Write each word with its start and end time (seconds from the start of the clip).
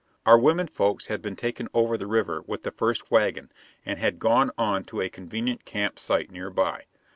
Our 0.25 0.39
women 0.39 0.65
folks 0.65 1.05
had 1.09 1.21
been 1.21 1.35
taken 1.35 1.67
over 1.75 1.95
the 1.95 2.07
river 2.07 2.41
with 2.47 2.63
the 2.63 2.71
first 2.71 3.11
wagon 3.11 3.51
and 3.85 3.99
had 3.99 4.17
gone 4.17 4.49
on 4.57 4.83
to 4.85 4.99
a 4.99 5.09
convenient 5.09 5.63
camp 5.63 5.99
site 5.99 6.31
nearby. 6.31 6.85